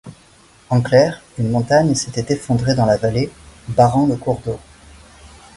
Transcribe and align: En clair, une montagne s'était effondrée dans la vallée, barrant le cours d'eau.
En 0.71 0.81
clair, 0.81 1.21
une 1.37 1.51
montagne 1.51 1.93
s'était 1.93 2.33
effondrée 2.33 2.73
dans 2.73 2.87
la 2.87 2.97
vallée, 2.97 3.31
barrant 3.67 4.07
le 4.07 4.15
cours 4.15 4.39
d'eau. 4.43 4.57